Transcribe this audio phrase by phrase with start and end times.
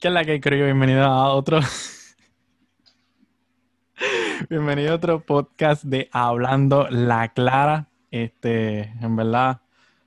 [0.00, 0.64] ¿Qué es la que creo?
[0.64, 1.60] Bienvenido a otro.
[4.48, 7.90] Bienvenido a otro podcast de Hablando la Clara.
[8.10, 9.60] Este, en verdad,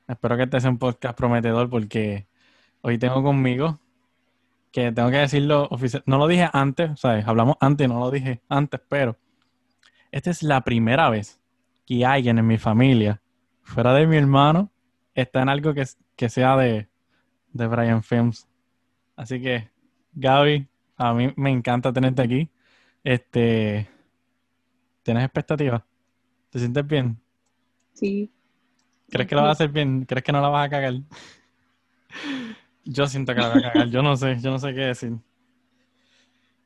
[0.08, 2.26] espero que este sea un podcast prometedor porque
[2.82, 3.80] hoy tengo conmigo
[4.72, 6.02] que tengo que decirlo oficial.
[6.08, 7.28] No lo dije antes, ¿sabes?
[7.28, 9.16] Hablamos antes, no lo dije antes, pero
[10.12, 11.40] esta es la primera vez
[11.86, 13.22] que alguien en mi familia,
[13.62, 14.72] fuera de mi hermano,
[15.14, 16.90] está en algo que, que sea de,
[17.52, 18.48] de Brian Films.
[19.16, 19.72] Así que
[20.16, 20.68] Gaby,
[20.98, 22.50] a mí me encanta tenerte aquí.
[23.04, 23.90] Este,
[25.04, 25.84] ¿tienes expectativas?
[26.50, 27.20] ¿Te sientes bien?
[27.94, 28.32] Sí.
[29.10, 30.06] ¿Crees que lo vas a hacer bien?
[30.06, 30.94] ¿Crees que no la vas a cagar?
[32.86, 33.90] Yo siento que la voy a cagar.
[33.90, 35.14] Yo no sé, yo no sé qué decir.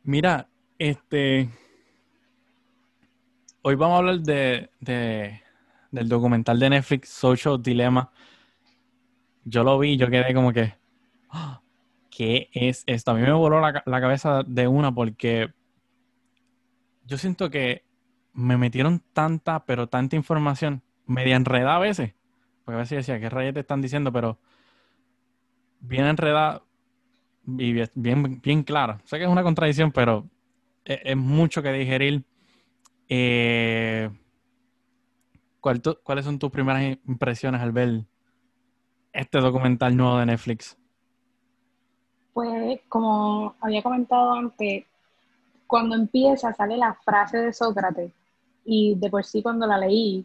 [0.03, 0.47] Mira,
[0.79, 1.49] este,
[3.61, 5.41] hoy vamos a hablar de, de
[5.91, 8.11] del documental de Netflix Social Dilemma.
[9.45, 10.73] Yo lo vi, yo quedé como que,
[11.29, 11.61] ¡Ah!
[12.17, 13.12] ¿Qué es esto?
[13.12, 15.53] A mí me voló la, la cabeza de una porque
[17.05, 17.83] yo siento que
[18.33, 22.16] me metieron tanta, pero tanta información, media enredada a veces.
[22.66, 24.11] Porque a veces decía, ¿qué rayos te están diciendo?
[24.11, 24.39] Pero
[25.80, 26.64] bien enredada
[27.45, 29.00] y bien, bien, clara.
[29.06, 30.28] Sé que es una contradicción, pero
[30.86, 32.23] es, es mucho que digerir.
[33.09, 34.09] Eh,
[35.59, 38.06] ¿cuál ¿Cuáles son tus primeras impresiones al ver
[39.13, 40.77] este documental nuevo de Netflix?
[42.38, 44.85] Pues como había comentado antes,
[45.66, 48.11] cuando empieza sale la frase de Sócrates
[48.63, 50.23] y de por sí cuando la leí,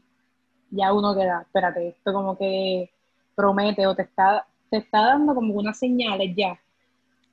[0.70, 2.91] ya uno queda, espérate, esto como que
[3.34, 6.60] promete o te está, te está dando como unas señales ya.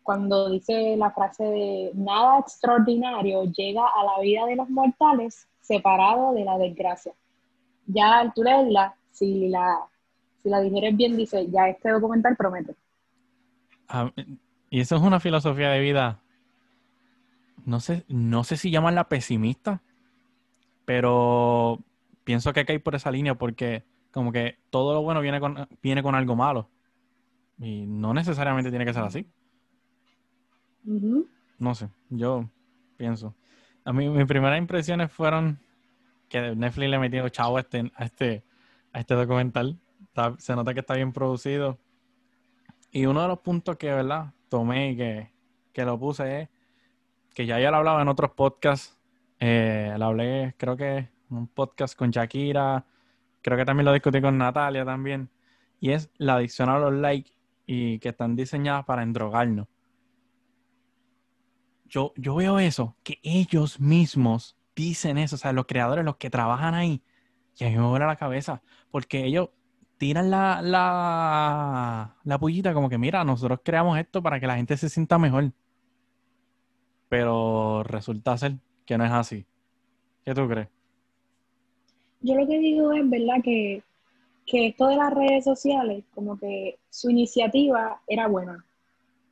[0.02, 6.32] Cuando dice la frase de nada extraordinario llega a la vida de los mortales separado
[6.32, 7.12] de la desgracia.
[7.86, 9.78] Ya al tú leerla, si la,
[10.42, 12.76] si la digieres bien, dice, ya este documental promete.
[13.90, 14.10] Ah,
[14.70, 16.22] y eso es una filosofía de vida.
[17.66, 19.82] No sé, no sé si llamarla pesimista,
[20.86, 21.80] pero
[22.24, 25.40] pienso que hay que ir por esa línea porque como que todo lo bueno viene
[25.40, 26.70] con, viene con algo malo.
[27.60, 29.28] Y no necesariamente tiene que ser así.
[31.60, 32.50] No sé, yo
[32.98, 33.36] pienso.
[33.84, 35.60] A mí mis primeras impresiones fueron
[36.30, 38.44] que Netflix le metió chavo a este, a este,
[38.94, 39.78] a este documental.
[40.04, 41.78] Está- se nota que está bien producido.
[42.92, 44.34] Y uno de los puntos que, ¿verdad?
[44.50, 45.32] Tomé y que,
[45.74, 46.50] que lo puse es
[47.34, 48.98] que ya yo lo hablaba en otros podcasts.
[49.40, 52.86] Eh, lo hablé, creo que en un podcast con Shakira.
[53.42, 55.30] Creo que también lo discutí con Natalia también.
[55.80, 57.32] Y es la adicción a los likes
[57.66, 59.68] y que están diseñadas para endrogarnos
[61.90, 66.30] yo, yo veo eso, que ellos mismos dicen eso, o sea, los creadores, los que
[66.30, 67.04] trabajan ahí,
[67.58, 68.62] y a mí me vuela la cabeza,
[68.92, 69.50] porque ellos
[70.00, 74.78] tiran la, la, la pullita como que, mira, nosotros creamos esto para que la gente
[74.78, 75.52] se sienta mejor,
[77.10, 78.54] pero resulta ser
[78.86, 79.46] que no es así.
[80.26, 80.70] ¿Qué tú crees?
[82.22, 83.44] Yo lo que digo es, ¿verdad?
[83.44, 83.84] Que,
[84.46, 88.66] que esto de las redes sociales, como que su iniciativa era buena,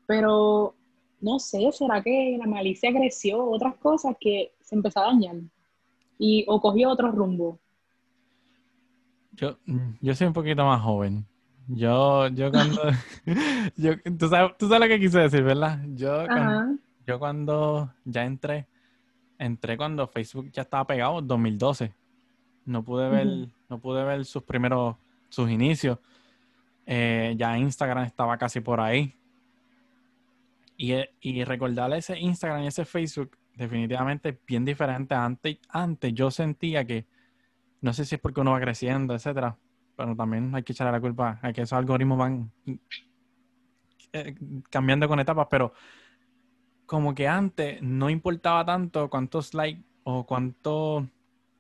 [0.06, 0.76] pero
[1.22, 3.44] no sé, ¿será que la malicia creció?
[3.46, 5.38] Otras cosas que se empezó a dañar
[6.20, 7.58] y o cogió otro rumbo.
[9.38, 9.58] Yo,
[10.02, 11.26] yo soy un poquito más joven.
[11.68, 12.82] Yo, yo cuando,
[13.76, 15.80] yo, tú sabes, tú sabes lo que quise decir, ¿verdad?
[15.96, 16.78] Yo cuando.
[17.08, 18.68] Yo cuando ya entré,
[19.40, 21.94] entré cuando Facebook ya estaba pegado, 2012.
[22.66, 24.98] No pude ver, no pude ver sus primeros,
[25.30, 26.00] sus inicios.
[26.86, 29.14] Eh, ya Instagram estaba casi por ahí.
[30.76, 35.16] Y, y recordar ese Instagram y ese Facebook, definitivamente es bien diferente.
[35.16, 37.06] Antes, antes yo sentía que,
[37.82, 39.58] no sé si es porque uno va creciendo, etcétera,
[39.96, 42.52] pero también hay que echarle la culpa a que esos algoritmos van
[44.14, 44.36] eh,
[44.70, 45.74] cambiando con etapas, pero
[46.86, 51.04] como que antes no importaba tanto cuántos likes o cuántos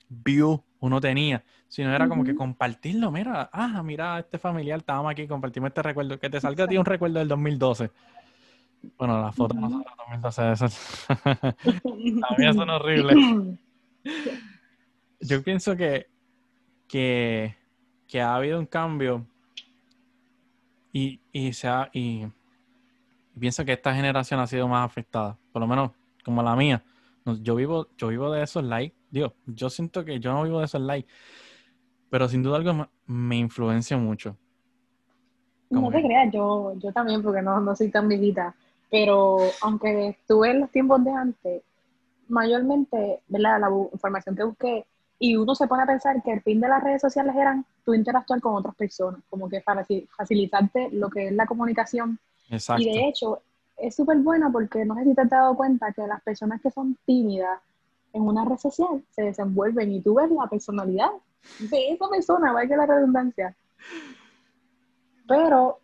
[0.09, 3.11] views uno tenía, sino era como que compartirlo.
[3.11, 6.19] Mira, ah, mira, este familiar, estábamos aquí, compartimos este recuerdo.
[6.19, 7.91] Que te salga a ti un recuerdo del 2012.
[8.97, 9.69] Bueno, las fotos Ujú.
[9.69, 11.09] nosotros del 2012, esas.
[11.09, 13.18] A mí son horribles.
[15.19, 16.08] Yo pienso que,
[16.88, 17.56] que,
[18.08, 19.25] que ha habido un cambio
[20.94, 22.25] y, y, se ha, y,
[23.36, 25.92] y pienso que esta generación ha sido más afectada, por lo menos
[26.24, 26.84] como la mía.
[27.42, 28.96] Yo vivo, yo vivo de esos likes.
[29.12, 31.10] Digo, yo siento que yo no vivo de esos likes,
[32.10, 34.38] pero sin duda algo me, me influencia mucho.
[35.69, 38.56] No te que, creas, yo, yo también, porque no, no soy tan viejita,
[38.90, 41.64] pero aunque estuve en los tiempos de antes,
[42.30, 43.60] mayormente, ¿verdad?
[43.60, 44.86] La información que busqué,
[45.19, 47.94] y uno se pone a pensar que el fin de las redes sociales eran tú
[47.94, 52.19] interactuar con otras personas, como que para faci- facilitarte lo que es la comunicación.
[52.50, 52.84] Y exacto.
[52.84, 53.42] de hecho,
[53.78, 56.72] es súper buena porque no sé si te has dado cuenta que las personas que
[56.72, 57.60] son tímidas
[58.14, 61.10] en una red social se desenvuelven y tú ves la personalidad
[61.60, 63.56] de esa persona, vaya que la redundancia.
[65.28, 65.80] Pero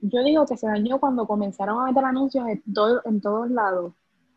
[0.00, 2.62] yo digo que se dañó cuando comenzaron a meter anuncios en,
[3.04, 3.92] en todos lados.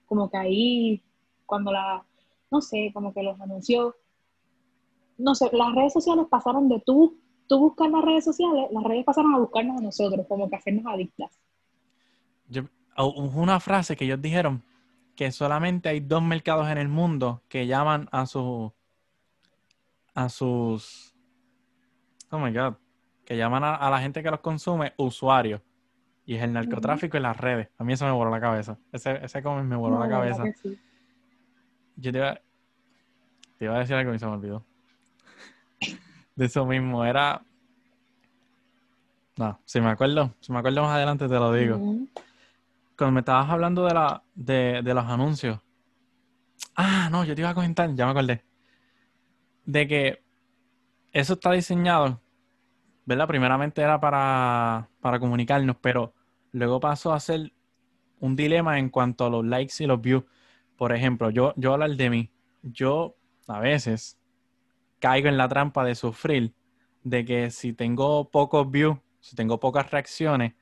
[0.06, 1.04] Como que ahí,
[1.45, 2.04] cuando la,
[2.51, 3.95] no sé, como que los anuncios,
[5.17, 7.17] no sé, las redes sociales pasaron de tú,
[7.47, 10.85] tú buscar las redes sociales, las redes pasaron a buscarnos a nosotros, como que hacernos
[10.85, 11.31] adictas.
[12.97, 14.63] una frase que ellos dijeron,
[15.15, 18.73] que solamente hay dos mercados en el mundo que llaman a su
[20.13, 21.13] a sus
[22.31, 22.75] oh my god
[23.23, 25.59] que llaman a, la gente que los consume usuarios.
[26.27, 27.69] Y es el narcotráfico y las redes.
[27.77, 28.77] A mí eso me voló la cabeza.
[28.91, 30.44] Ese ese como me voló la cabeza.
[31.95, 32.39] yo te iba,
[33.57, 34.63] te iba a decir algo y se me olvidó
[36.35, 37.41] de eso mismo era
[39.37, 41.79] no si me acuerdo si me acuerdo más adelante te lo digo
[42.95, 45.59] cuando me estabas hablando de, la, de, de, los anuncios.
[46.75, 48.43] Ah, no, yo te iba a comentar, ya me acordé.
[49.65, 50.23] De que
[51.11, 52.21] eso está diseñado,
[53.05, 53.27] ¿verdad?
[53.27, 56.13] Primeramente era para, para comunicarnos, pero
[56.51, 57.51] luego pasó a ser
[58.19, 60.23] un dilema en cuanto a los likes y los views.
[60.77, 62.29] Por ejemplo, yo, yo hablar de mí,
[62.63, 63.15] yo
[63.47, 64.17] a veces
[65.05, 66.51] caigo en la trampa de sufrir
[67.03, 70.55] de que si tengo pocos views, si tengo pocas reacciones,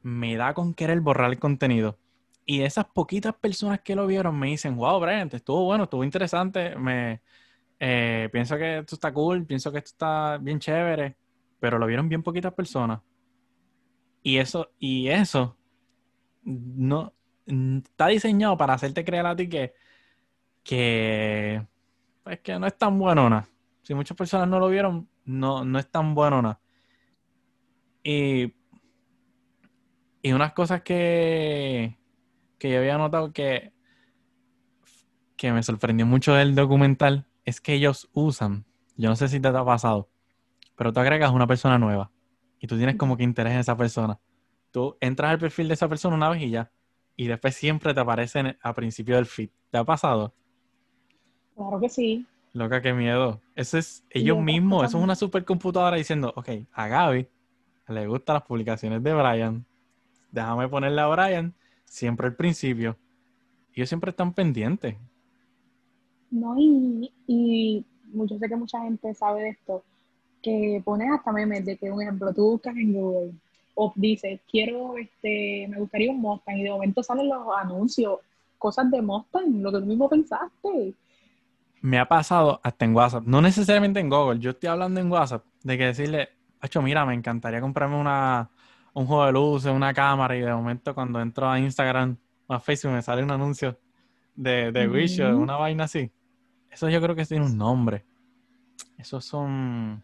[0.00, 1.98] me da con querer borrar el contenido.
[2.46, 6.74] Y esas poquitas personas que lo vieron me dicen, wow, Brian, estuvo bueno, estuvo interesante,
[6.76, 7.20] me
[7.78, 11.14] eh, pienso que esto está cool, pienso que esto está bien chévere,
[11.60, 13.02] pero lo vieron bien poquitas personas.
[14.22, 15.54] Y eso, y eso
[16.44, 17.12] no
[17.44, 19.74] está diseñado para hacerte creer a ti que,
[20.62, 21.62] que,
[22.24, 23.46] pues que no es tan buenona.
[23.86, 26.58] Si muchas personas no lo vieron, no, no es tan buenona.
[28.02, 28.52] Y
[30.26, 31.96] y unas cosas que,
[32.58, 33.72] que yo había notado que,
[35.36, 38.64] que me sorprendió mucho del documental es que ellos usan,
[38.96, 40.08] yo no sé si te ha pasado,
[40.74, 42.10] pero tú agregas una persona nueva
[42.58, 44.18] y tú tienes como que interés en esa persona.
[44.72, 46.72] Tú entras al perfil de esa persona una vez y ya,
[47.14, 49.50] y después siempre te aparecen a principio del feed.
[49.70, 50.34] ¿Te ha pasado?
[51.54, 52.26] Claro que sí.
[52.56, 53.42] Loca, qué miedo.
[53.54, 57.28] Eso es ellos mismos, eso es una supercomputadora diciendo, ok, a Gaby
[57.88, 59.66] le gustan las publicaciones de Brian,
[60.32, 61.52] déjame ponerle a Brian
[61.84, 62.96] siempre al principio.
[63.74, 64.96] Ellos siempre están pendientes.
[66.30, 69.84] No, y, y yo sé que mucha gente sabe de esto,
[70.42, 73.32] que pones hasta memes de que, un ejemplo, tú buscas en Google
[73.74, 78.20] o dices, quiero, este, me gustaría un Mustang, y de momento salen los anuncios,
[78.56, 80.94] cosas de Mustang, lo que tú mismo pensaste.
[81.82, 85.44] Me ha pasado hasta en WhatsApp, no necesariamente en Google, yo estoy hablando en WhatsApp,
[85.62, 86.30] de que decirle,
[86.60, 88.50] Hacho, mira, me encantaría comprarme una,
[88.94, 92.60] un juego de luces, una cámara y de momento cuando entro a Instagram o a
[92.60, 93.78] Facebook me sale un anuncio
[94.34, 96.10] de, de Wish o una vaina así.
[96.70, 98.04] Eso yo creo que tiene un nombre.
[98.98, 100.02] Esos son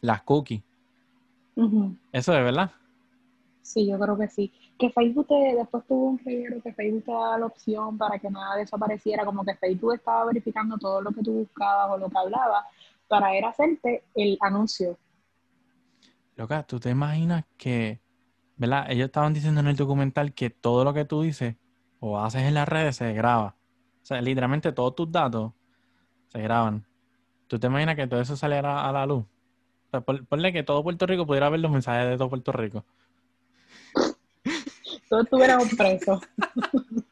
[0.00, 0.62] las cookies.
[2.12, 2.70] Eso es, ¿verdad?
[3.62, 4.52] Sí, yo creo que sí.
[4.80, 8.56] Que Facebook después tuvo un reguero que Facebook te daba la opción para que nada
[8.56, 12.64] desapareciera, como que Facebook estaba verificando todo lo que tú buscabas o lo que hablabas
[13.06, 14.96] para ir a hacerte el anuncio
[16.40, 18.00] Loca, tú te imaginas que,
[18.56, 18.86] ¿verdad?
[18.90, 21.56] Ellos estaban diciendo en el documental que todo lo que tú dices
[21.98, 23.56] o haces en las redes se graba.
[24.02, 25.52] O sea, literalmente todos tus datos
[26.28, 26.86] se graban.
[27.46, 29.24] ¿Tú te imaginas que todo eso saliera a la luz?
[29.24, 32.86] O sea, ponle que todo Puerto Rico pudiera ver los mensajes de todo Puerto Rico.
[35.10, 36.20] Todos estuviéramos presos.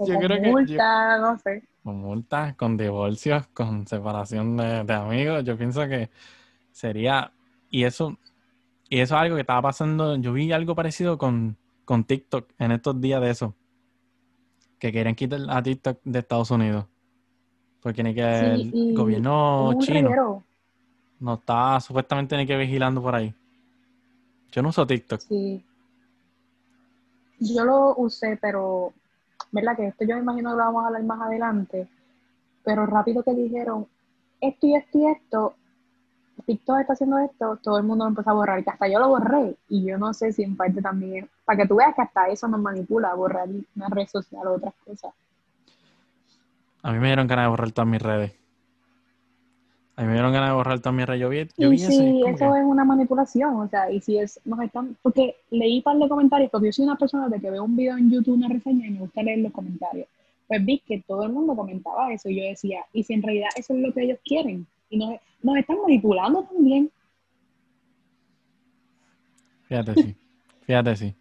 [0.00, 0.50] yo creo que.
[0.50, 1.62] Multa, no sé.
[1.84, 5.44] Con multas, con divorcios, con separación de, de amigos.
[5.44, 6.10] Yo pienso que
[6.72, 7.32] sería.
[7.70, 8.18] Y eso,
[8.88, 10.16] y eso es algo que estaba pasando.
[10.16, 13.54] Yo vi algo parecido con, con TikTok en estos días de eso.
[14.80, 16.86] Que quieren quitar a TikTok de Estados Unidos.
[17.80, 20.42] Porque ni que el gobierno chino
[21.20, 23.32] no está supuestamente ni que vigilando por ahí.
[24.50, 25.20] Yo no uso TikTok.
[25.20, 25.64] Sí.
[27.40, 28.92] Yo lo usé, pero,
[29.52, 29.76] ¿verdad?
[29.76, 31.88] Que esto yo me imagino que lo vamos a hablar más adelante.
[32.64, 33.86] Pero rápido que dijeron,
[34.40, 35.54] esto y esto y esto,
[36.46, 39.08] TikTok está haciendo esto, todo el mundo lo empezó a borrar, que hasta yo lo
[39.08, 42.28] borré, y yo no sé si en parte también, para que tú veas que hasta
[42.28, 45.12] eso nos manipula, borrar una red social o otras cosas.
[46.82, 48.32] A mí me dieron ganas de borrar todas mis redes.
[49.98, 51.20] A mí me dieron ganas de borrar todas mis redes.
[51.20, 54.60] Yo vi, yo y si eso es una manipulación, o sea, y si es, nos
[54.60, 57.64] están, porque leí un par de comentarios, porque yo soy una persona de que veo
[57.64, 60.06] un video en YouTube, una reseña, y me gusta leer los comentarios.
[60.46, 63.48] Pues vi que todo el mundo comentaba eso, y yo decía, ¿y si en realidad
[63.56, 64.68] eso es lo que ellos quieren?
[64.88, 66.92] y nos, están manipulando también.
[69.64, 70.16] Fíjate, sí.
[70.62, 71.16] Fíjate, sí.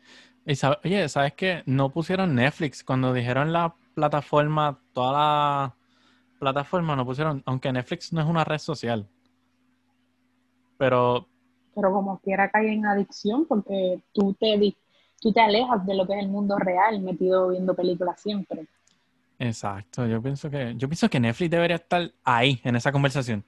[0.45, 1.63] Y sabe- oye, ¿sabes qué?
[1.65, 5.75] No pusieron Netflix cuando dijeron la plataforma, toda la
[6.39, 9.07] plataforma no pusieron, aunque Netflix no es una red social.
[10.77, 11.27] Pero
[11.77, 14.75] pero como quiera cae en adicción porque tú te,
[15.21, 18.65] tú te alejas de lo que es el mundo real metido viendo películas siempre.
[19.37, 23.45] Exacto, yo pienso que yo pienso que Netflix debería estar ahí en esa conversación.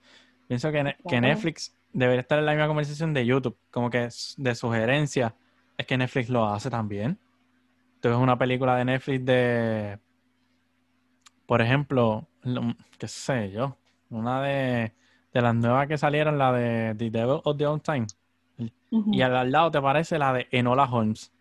[0.47, 1.19] Pienso que, que.
[1.19, 5.33] Netflix debería estar en la misma conversación de YouTube, como que de sugerencia.
[5.75, 7.17] Es que Netflix lo hace también.
[7.99, 9.97] Tú ves una película de Netflix de,
[11.47, 12.27] por ejemplo,
[12.97, 13.77] qué sé yo,
[14.09, 14.93] una de,
[15.33, 18.07] de las nuevas que salieron, la de The Devil of the Old Time.
[19.11, 21.31] Y al, al lado te aparece la de Enola Holmes.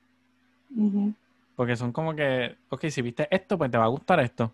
[0.77, 1.15] ujú.
[1.57, 4.53] Porque son como que, ok, si viste esto, pues te va a gustar esto.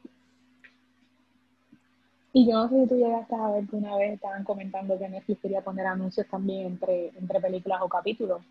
[2.35, 5.09] Y yo no sé si tú llegaste a ver que una vez estaban comentando que
[5.09, 8.43] Netflix quería poner anuncios también entre, entre películas o capítulos.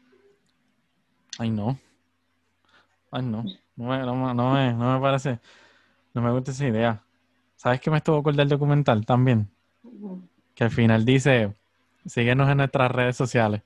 [1.39, 1.77] Ay, no.
[3.11, 3.51] Ay, no.
[3.75, 5.39] No me, no, me, no me- no me parece.
[6.13, 7.03] No me gusta esa idea.
[7.63, 9.47] ¿Sabes qué me estuvo cool del documental también?
[10.53, 11.53] Que al final dice:
[12.05, 13.61] síguenos en nuestras redes sociales.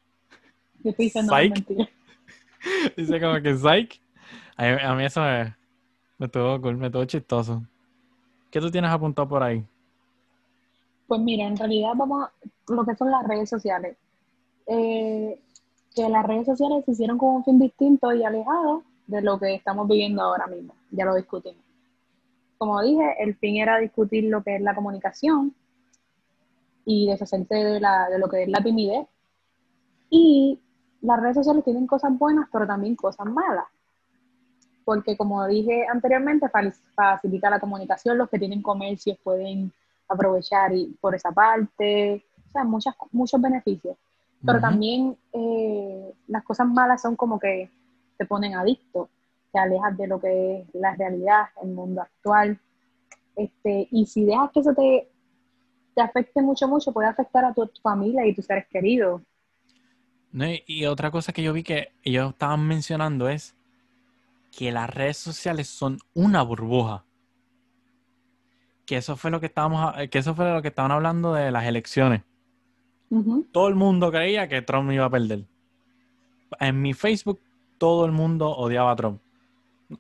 [0.84, 1.68] Yo Psych.
[2.96, 4.00] Dice como que psych.
[4.56, 5.56] A mí, a mí eso me,
[6.20, 7.64] me estuvo cool, me estuvo chistoso.
[8.52, 9.66] ¿Qué tú tienes apuntado por ahí?
[11.08, 12.32] Pues mira, en realidad vamos a
[12.72, 13.98] lo que son las redes sociales.
[14.68, 15.40] Eh,
[15.96, 19.56] que las redes sociales se hicieron con un fin distinto y alejado de lo que
[19.56, 20.76] estamos viviendo ahora mismo.
[20.92, 21.67] Ya lo discutimos.
[22.58, 25.54] Como dije, el fin era discutir lo que es la comunicación
[26.86, 29.08] y deshacerse de, la, de lo que es la timidez.
[30.10, 30.60] Y
[31.02, 33.66] las redes sociales tienen cosas buenas, pero también cosas malas.
[34.86, 39.72] Porque como dije anteriormente, fa- facilita la comunicación, los que tienen comercios pueden
[40.08, 43.98] aprovechar y, por esa parte, o sea, muchas, muchos beneficios.
[44.46, 47.70] Pero también eh, las cosas malas son como que
[48.18, 49.10] te ponen adicto,
[49.58, 52.60] te alejas de lo que es la realidad, el mundo actual.
[53.36, 55.10] Este, y si dejas que eso te,
[55.96, 59.22] te afecte mucho, mucho, puede afectar a tu, tu familia y tus seres queridos.
[60.32, 63.56] No, y, otra cosa que yo vi que ellos estaban mencionando es
[64.56, 67.04] que las redes sociales son una burbuja.
[68.86, 71.66] Que eso fue lo que estábamos, que eso fue lo que estaban hablando de las
[71.66, 72.22] elecciones.
[73.52, 75.46] Todo el mundo creía que Trump iba a perder.
[76.60, 77.40] En mi Facebook
[77.78, 79.22] todo el mundo odiaba a Trump.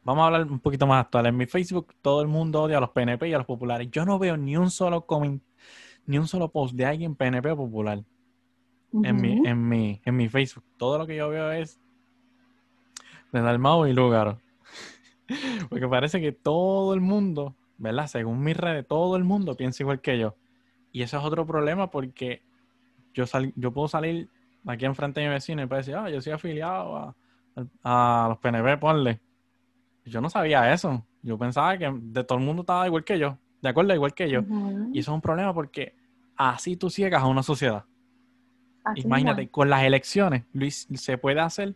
[0.03, 1.27] Vamos a hablar un poquito más actual.
[1.27, 3.89] En mi Facebook todo el mundo odia a los PNP y a los populares.
[3.91, 5.41] Yo no veo ni un solo comen-
[6.05, 8.03] ni un solo post de alguien PNP o popular
[9.03, 10.63] en mi, en mi, en mi Facebook.
[10.77, 11.79] Todo lo que yo veo es
[13.31, 14.39] de Dalmau y Lugaro.
[15.69, 18.07] Porque parece que todo el mundo, ¿verdad?
[18.07, 20.35] Según mis redes, todo el mundo piensa igual que yo.
[20.91, 22.41] Y eso es otro problema porque
[23.13, 24.29] yo, sal- yo puedo salir
[24.65, 27.15] aquí enfrente de mi vecino y puedo decir, ah, yo soy afiliado a,
[27.83, 29.19] a los PNP, ponle.
[30.07, 31.05] Yo no sabía eso.
[31.21, 34.29] Yo pensaba que de todo el mundo estaba igual que yo, de acuerdo, igual que
[34.29, 34.41] yo.
[34.93, 35.95] Y eso es un problema porque
[36.35, 37.85] así tú ciegas a una sociedad.
[38.83, 41.75] Así Imagínate, con las elecciones, Luis, se puede hacer.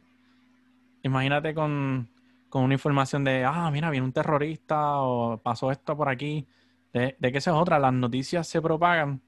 [1.03, 2.09] Imagínate con,
[2.49, 6.45] con una información de, ah, mira, viene un terrorista o pasó esto por aquí.
[6.93, 9.21] De, de que esa es otra, las noticias se propagan.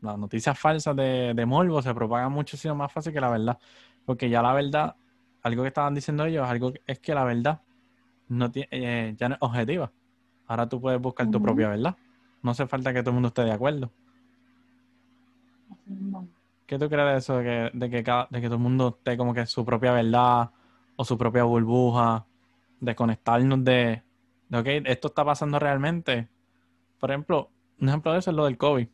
[0.00, 3.58] Las noticias falsas de, de morbo se propagan muchísimo más fácil que la verdad.
[4.04, 4.96] Porque ya la verdad,
[5.42, 7.60] algo que estaban diciendo ellos, algo que- es que la verdad
[8.32, 9.90] no tiene, eh, ya no es objetiva.
[10.46, 11.96] Ahora tú puedes buscar tu propia verdad.
[12.42, 13.90] No hace falta que todo el mundo esté de acuerdo.
[16.66, 17.36] ¿Qué tú crees de eso?
[17.38, 19.92] De que, de que, cada- de que todo el mundo esté como que su propia
[19.92, 20.50] verdad
[20.96, 22.24] o su propia burbuja,
[22.80, 24.02] desconectarnos de,
[24.48, 26.28] de, ok, esto está pasando realmente.
[26.98, 28.88] Por ejemplo, un ejemplo de eso es lo del COVID.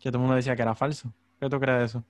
[0.00, 1.10] Que todo el mundo decía que era falso.
[1.40, 2.04] ¿Qué tú crees de eso?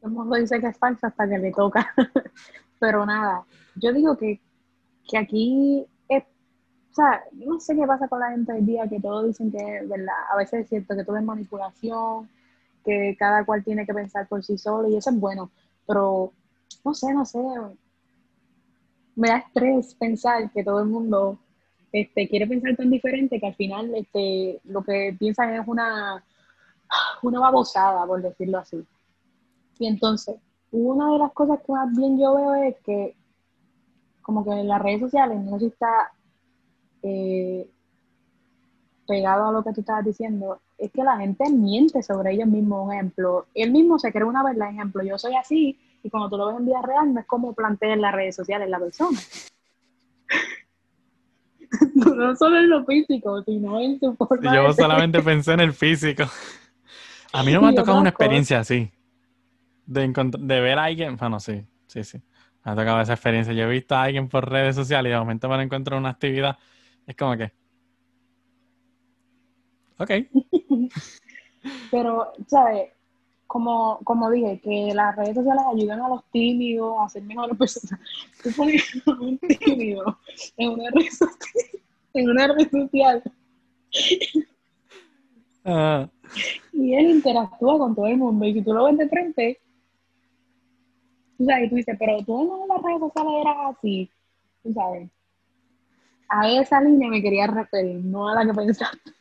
[0.00, 1.92] Todo el mundo dice que es falso hasta que le toca.
[2.78, 3.44] Pero nada,
[3.76, 4.40] yo digo que,
[5.08, 6.24] que aquí, es,
[6.90, 9.82] o sea, no sé qué pasa con la gente hoy día, que todos dicen que
[9.86, 10.14] verdad.
[10.32, 12.28] A veces es cierto que todo es manipulación,
[12.84, 15.50] que cada cual tiene que pensar por sí solo, y eso es bueno.
[15.86, 16.32] Pero,
[16.84, 17.38] no sé, no sé.
[19.14, 21.38] Me da estrés pensar que todo el mundo
[21.92, 26.22] este, quiere pensar tan diferente que al final este, lo que piensan es una,
[27.22, 28.84] una babosada, por decirlo así.
[29.78, 30.36] Y entonces,
[30.72, 33.14] una de las cosas que más bien yo veo es que,
[34.22, 36.12] como que en las redes sociales, no si está
[37.02, 37.68] eh,
[39.06, 42.86] pegado a lo que tú estabas diciendo, es que la gente miente sobre ellos mismos.
[42.86, 44.70] Un ejemplo, él mismo se cree una verdad.
[44.70, 47.54] Ejemplo, yo soy así, y cuando tú lo ves en vida real, no es como
[47.54, 49.18] plantea en las redes sociales la persona.
[51.94, 54.84] no solo en lo físico, sino en su forma Yo de ser.
[54.84, 56.24] solamente pensé en el físico.
[57.32, 58.90] A mí no me ha tocado una experiencia así.
[59.86, 61.64] De, de ver a alguien, bueno, sí.
[61.86, 62.18] sí, sí.
[62.64, 63.52] Me ha tocado esa experiencia.
[63.54, 66.58] Yo he visto a alguien por redes sociales y de momento me encuentro una actividad.
[67.06, 67.52] Es como que.
[69.98, 70.10] Ok.
[71.90, 72.90] Pero, ¿sabes?
[73.46, 78.00] Como, como dije, que las redes sociales ayudan a los tímidos a ser mejores personas.
[78.42, 80.18] Tú pones un tímido
[80.56, 81.80] en una red social,
[82.14, 83.22] en una red social
[85.68, 86.08] Ah,
[86.72, 88.46] y él interactúa con todo el mundo.
[88.46, 89.58] Y si tú lo ves de frente,
[91.36, 94.10] tú sabes, tú dices, pero tú en las redes sociales eras así,
[94.62, 95.10] tú sabes.
[96.28, 99.12] A esa línea me quería referir, no a la que pensaste.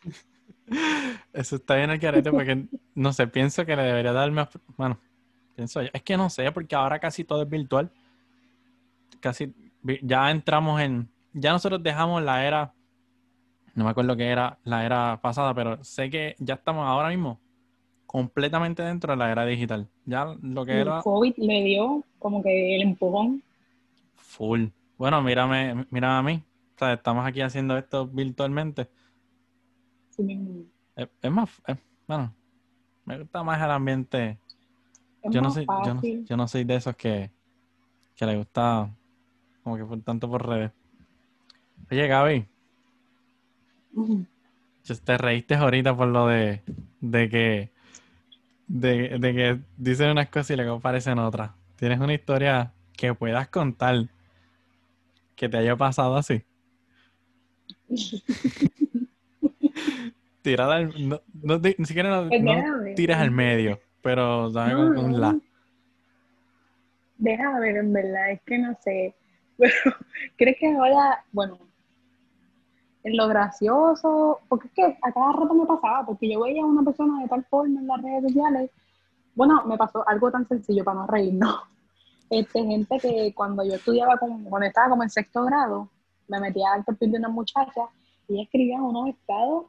[1.33, 4.49] eso está bien el carete porque, no sé, pienso que le debería dar más.
[4.75, 4.99] Bueno,
[5.55, 5.89] pienso yo.
[5.93, 7.91] Es que no sé, porque ahora casi todo es virtual.
[9.19, 9.53] Casi.
[10.01, 11.07] Ya entramos en.
[11.33, 12.73] Ya nosotros dejamos la era.
[13.75, 17.39] No me acuerdo qué era la era pasada, pero sé que ya estamos ahora mismo
[18.15, 19.89] completamente dentro de la era digital.
[20.05, 23.43] Ya lo que el era COVID le dio como que el empujón.
[24.15, 24.67] full.
[24.97, 26.41] Bueno, mírame, mira a mí.
[26.75, 28.87] O sea, estamos aquí haciendo esto virtualmente.
[30.11, 30.63] sí mismo.
[30.95, 32.33] Es, es más, es- bueno,
[33.03, 34.37] me gusta más el ambiente.
[35.21, 36.25] Es Yo no soy, yo no, fácil.
[36.25, 37.29] yo no soy de esos que,
[38.15, 38.89] que le gusta
[39.61, 40.71] como que por tanto por redes.
[41.91, 42.45] Oye, Gaby,
[45.03, 46.61] te reíste ahorita por lo de,
[47.01, 47.74] de que
[48.67, 51.51] de, de que dicen unas cosas y luego parecen otras.
[51.75, 54.07] ¿Tienes una historia que puedas contar
[55.35, 56.43] que te haya pasado así?
[60.41, 62.63] Tirada al, no, no ni siquiera no, Pues no
[62.95, 65.17] tires al medio, pero dame un no.
[65.17, 65.39] la.
[67.17, 69.15] Deja ver, en verdad, es que no sé.
[69.57, 69.73] Pero,
[70.35, 71.57] ¿crees que ahora, bueno,
[73.05, 74.39] en lo gracioso?
[74.49, 77.29] Porque es que a cada rato me pasaba, porque yo veía a una persona de
[77.29, 78.71] tal forma en las redes sociales.
[79.35, 81.55] Bueno, me pasó algo tan sencillo para no reírnos.
[82.27, 85.87] Este, gente que cuando yo estudiaba, como, cuando estaba como en sexto grado,
[86.27, 87.81] me metía al perfil de una muchacha
[88.27, 89.65] y escribía unos estados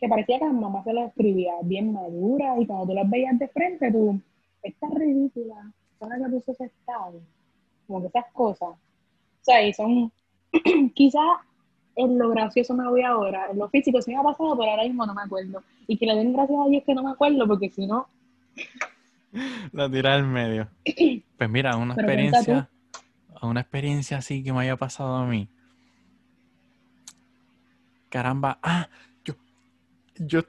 [0.00, 3.38] que parecía que a mamá se los escribía bien madura y cuando tú las veías
[3.38, 4.18] de frente, tú,
[4.62, 7.20] esta es ridícula, ¿para que puso ese estado?
[7.86, 8.70] Como que esas cosas.
[8.70, 8.78] O
[9.42, 10.10] sea, y son,
[10.94, 11.38] quizás
[11.96, 14.84] en lo gracioso me voy ahora, en lo físico sí me ha pasado, pero ahora
[14.84, 15.62] mismo no me acuerdo.
[15.86, 18.08] Y que le den gracias a Dios que no me acuerdo, porque si no,
[19.72, 20.68] La tira al medio.
[21.36, 22.70] Pues mira, una Pero experiencia,
[23.42, 25.48] una experiencia así que me haya pasado a mí.
[28.08, 28.88] Caramba, ah,
[29.24, 29.34] yo,
[30.14, 30.42] yo,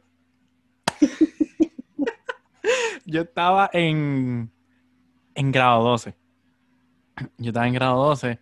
[3.05, 4.51] yo estaba en,
[5.33, 6.15] en grado 12.
[7.39, 8.39] Yo estaba en grado 12,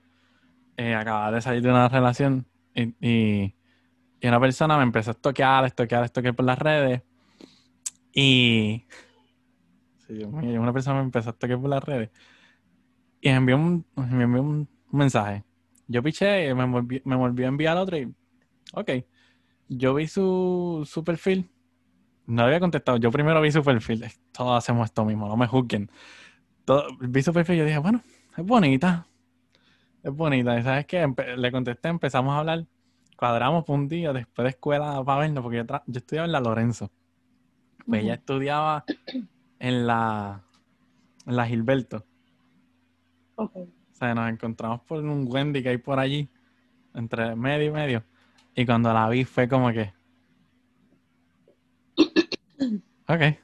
[0.78, 3.56] eh, acababa de salir de una relación y, y,
[4.24, 7.02] una persona me empezó a estoquear, a estoquear, a estoquear por las redes.
[8.14, 8.86] Y...
[10.08, 12.10] Sí, una persona me empezó a tocar por las redes.
[13.22, 15.44] Y me envió un, me envió un mensaje.
[15.88, 18.14] Yo piché y me volví, me volvió a enviar otro y,
[18.74, 18.92] ok,
[19.70, 21.50] yo vi su, su perfil,
[22.26, 25.90] no había contestado, yo primero vi su perfil, todos hacemos esto mismo, no me juzguen.
[26.66, 28.02] Todo- vi su perfil y yo dije, bueno,
[28.38, 29.08] es bonita,
[30.04, 32.66] es bonita, y sabes qué, Empe- le contesté, empezamos a hablar,
[33.18, 36.40] cuadramos por un día después de escuela para vernos, porque yo, yo estudiaba en la
[36.42, 36.92] Lorenzo,
[37.88, 38.84] pues ella estudiaba
[39.60, 40.42] en la,
[41.26, 42.06] en la Gilberto.
[43.36, 43.56] ok.
[43.56, 46.28] O sea, nos encontramos por un Wendy que hay por allí,
[46.94, 48.04] entre medio y medio.
[48.56, 49.94] Y cuando la vi fue como que.
[53.08, 53.38] Ok.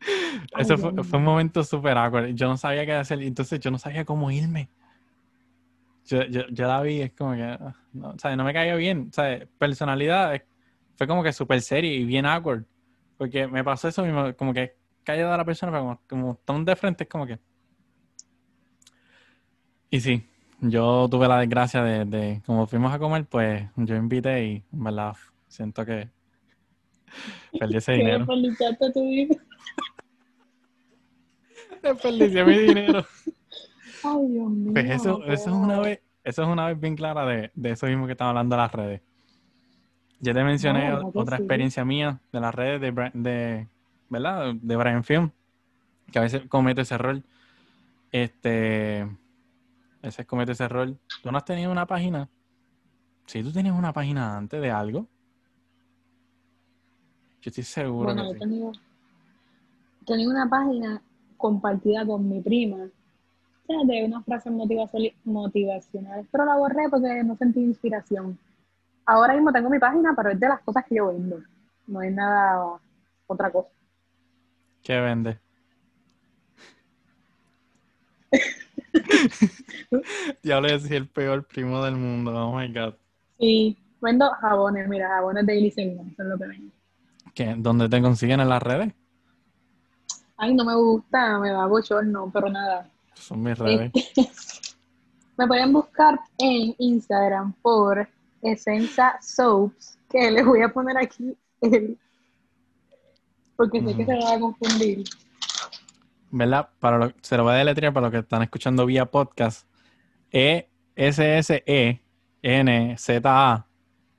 [0.58, 2.34] Eso fue, fue un momento súper awkward.
[2.34, 3.22] Yo no sabía qué hacer.
[3.22, 4.68] Entonces yo no sabía cómo irme.
[6.06, 7.42] Yo, yo, yo la vi, es como que.
[7.42, 9.08] ah, No, o sea, no me cayó bien.
[9.10, 10.40] O sea, personalidad
[10.96, 12.64] fue como que súper seria y bien awkward.
[13.16, 16.76] Porque me pasó eso mismo, como que callada la persona, pero como, como están de
[16.76, 17.38] frente, es como que.
[19.90, 20.26] Y sí,
[20.60, 24.84] yo tuve la desgracia de, de, como fuimos a comer, pues yo invité y, en
[24.84, 25.14] verdad,
[25.46, 26.08] siento que
[27.58, 28.18] perdí ese dinero.
[28.18, 29.36] desperdiciaste tu vida.
[31.82, 33.06] Desperdicié mi dinero.
[34.04, 34.72] Ay, Dios mío.
[34.72, 37.86] Pues eso, eso es una vez, eso es una vez bien clara de, de eso
[37.86, 39.02] mismo que estaba hablando de las redes.
[40.20, 41.42] Yo te mencioné No, o- ¿verdad que otra sí?
[41.42, 43.68] experiencia mía de las redes de, de
[44.08, 44.54] ¿verdad?
[44.54, 45.30] De Brian Film,
[46.12, 47.22] que a veces cometo ese error.
[48.12, 50.94] Este, a veces cometo ese error.
[51.22, 52.28] ¿Tú no has tenido una página?
[53.26, 55.06] Si tú tenías una página antes de algo,
[57.42, 58.38] yo estoy seguro Bueno, que yo sí.
[60.06, 61.02] tenía, una página
[61.36, 62.88] compartida con mi prima,
[63.66, 68.38] de unas frases motivacion- motivacionales, pero la borré porque no sentí inspiración.
[69.06, 71.38] Ahora mismo tengo mi página, pero es de las cosas que yo vendo,
[71.86, 72.78] no es nada
[73.26, 73.68] otra cosa.
[74.82, 75.38] ¿Qué vende?
[80.42, 82.32] Diablo, yo soy el peor primo del mundo.
[82.34, 82.94] Oh my god.
[83.38, 86.72] Sí, vendo jabones, mira, jabones de eso es lo que vendo.
[87.34, 87.54] ¿Qué?
[87.56, 88.92] ¿Dónde te consiguen en las redes?
[90.36, 92.90] Ay, no me gusta, me da bochorno, pero nada.
[93.14, 93.92] Son mis redes.
[95.36, 98.08] Me pueden buscar en Instagram por
[98.42, 101.98] Essenza Soaps, que les voy a poner aquí el...
[103.56, 105.04] Porque sé que se va a confundir.
[106.30, 106.68] ¿Verdad?
[106.80, 109.66] Para lo, se lo voy a deletrear para los que están escuchando vía podcast.
[110.30, 112.00] E S S E
[112.42, 113.66] N Z A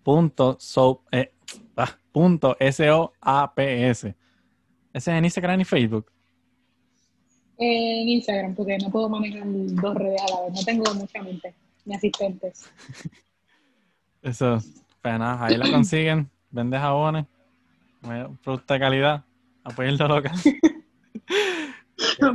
[0.03, 1.33] punto soap eh,
[1.75, 4.15] ah, punto S O A P S.
[4.93, 6.11] Ese es en Instagram y Facebook.
[7.57, 10.53] En Instagram, porque no puedo manejar dos redes a la vez.
[10.53, 11.53] No tengo mucha mente,
[11.85, 12.69] ni asistentes.
[14.21, 14.57] Eso,
[15.01, 16.29] pues nada, ahí la consiguen.
[16.51, 17.25] Vende jabones.
[18.09, 19.23] eh, Producto de calidad.
[19.63, 20.33] Apoyen lo local.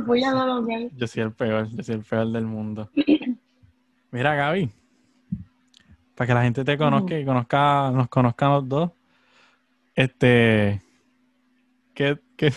[0.05, 0.89] Voy a lo local.
[0.95, 2.89] Yo soy el peor, yo soy el peor del mundo.
[4.11, 4.69] Mira, Gaby,
[6.15, 8.91] para que la gente te conozca y conozca, nos conozcan los dos,
[9.95, 10.81] este,
[11.93, 12.53] qué, qué,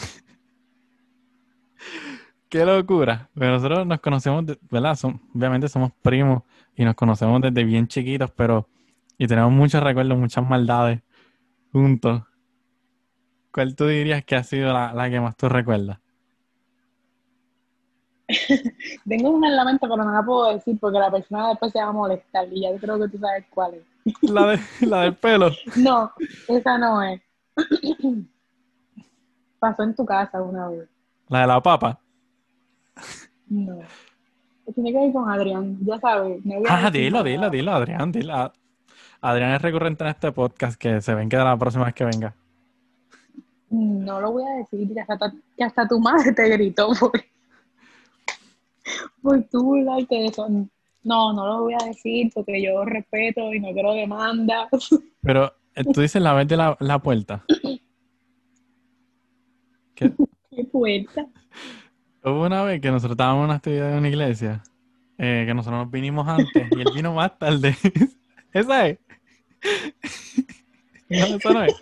[2.54, 3.28] qué locura.
[3.34, 4.96] Pero nosotros nos conocemos, de- ¿verdad?
[5.34, 6.44] Obviamente somos primos
[6.76, 8.68] y nos conocemos desde bien chiquitos, pero,
[9.18, 11.00] y tenemos muchos recuerdos, muchas maldades
[11.72, 12.22] juntos.
[13.52, 15.98] ¿Cuál tú dirías que ha sido la, la que más tú recuerdas?
[19.08, 21.80] Tengo una en la mente, pero no la puedo decir porque la persona después se
[21.80, 23.82] va a molestar y ya creo que tú sabes cuál es.
[24.30, 25.50] La, de, la del pelo.
[25.76, 26.12] No,
[26.46, 27.20] esa no es.
[29.58, 30.88] Pasó en tu casa una vez.
[31.28, 31.98] La de la papa.
[33.48, 33.78] No.
[34.74, 36.42] Tiene que ver con Adrián, ya sabes.
[36.68, 38.52] Ah, dilo, dilo, dilo, Adrián, dilo.
[39.20, 42.34] Adrián es recurrente en este podcast que se ven que la próxima vez que venga.
[43.70, 47.12] No lo voy a decir, que hasta, que hasta tu madre te gritó por,
[49.22, 50.48] por tu burlarte de eso.
[51.02, 54.68] No, no lo voy a decir porque yo respeto y no quiero demandas.
[55.20, 57.44] Pero eh, tú dices la vez de la, la puerta.
[59.94, 60.12] Que
[60.50, 61.24] Qué puerta.
[62.24, 64.62] Hubo una vez que nosotros estábamos en una actividad de una iglesia,
[65.18, 67.76] eh, que nosotros nos vinimos antes y él vino más tarde.
[68.52, 68.98] ¿Esa es?
[71.06, 71.74] No, esa no es.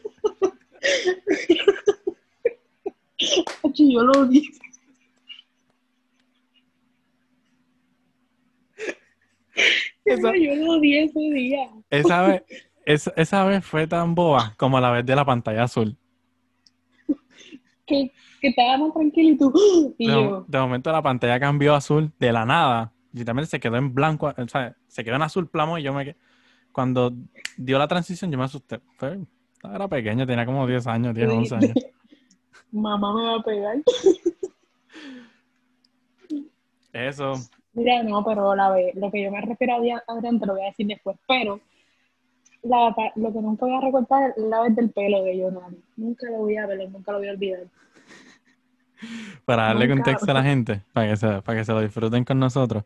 [3.75, 4.51] Yo lo dije.
[10.05, 11.69] Esa- Yo lo di ese día.
[11.91, 12.43] Esa vez,
[12.85, 15.97] esa, esa vez fue tan boba como la vez de la pantalla azul.
[17.93, 19.53] Que, que estábamos tranquilos y tú.
[19.99, 20.45] Y De, yo.
[20.49, 22.93] de momento la pantalla cambió a azul de la nada.
[23.13, 26.05] Literalmente se quedó en blanco, o sea, se quedó en azul plamo y yo me
[26.05, 26.17] quedé.
[26.73, 27.13] Cuando
[27.59, 28.81] dio la transición yo me asusté.
[28.97, 29.19] Fue,
[29.63, 31.73] era pequeño, tenía como 10 años, 10, 11 años.
[32.73, 33.77] Mamá me va a pegar.
[36.93, 37.35] Eso,
[37.75, 40.67] Mira, no, pero la lo que yo me refiero a Adrián, te lo voy a
[40.67, 41.61] decir después, pero
[42.63, 45.83] la, lo que nunca voy a recortar es la vez del pelo de Jonari.
[45.97, 47.61] Nunca lo voy a ver, nunca lo voy a olvidar.
[49.45, 50.03] para darle Nunca.
[50.03, 52.85] contexto a la gente, para que, se, para que se lo disfruten con nosotros.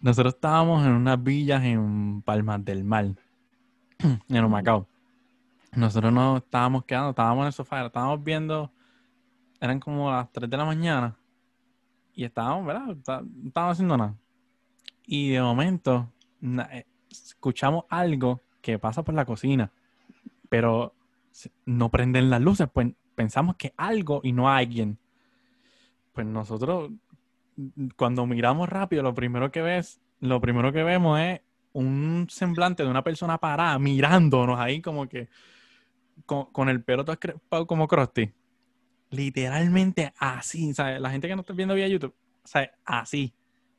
[0.00, 3.06] Nosotros estábamos en unas villas en Palmas del Mar,
[4.28, 4.86] en Humacao.
[5.74, 8.72] Nosotros nos estábamos quedando, estábamos en el sofá, estábamos viendo,
[9.60, 11.16] eran como las 3 de la mañana
[12.14, 12.86] y estábamos, ¿verdad?
[12.86, 14.14] No estábamos haciendo nada.
[15.06, 19.72] Y de momento eh, escuchamos algo que pasa por la cocina,
[20.50, 20.94] pero
[21.64, 24.98] no prenden las luces, pues pensamos que algo y no alguien.
[26.12, 26.90] Pues nosotros,
[27.56, 31.40] mm, cuando miramos rápido, lo primero que ves, lo primero que vemos es
[31.72, 35.30] un semblante de una persona parada mirándonos ahí como que
[36.26, 38.30] con, el pelo todo como Krusty.
[39.08, 41.00] Literalmente así, ¿sabes?
[41.00, 42.68] La gente que no está viendo vía YouTube, ¿sabes?
[42.84, 43.32] Así.